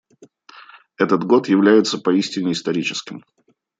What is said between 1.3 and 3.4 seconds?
является поистине историческим.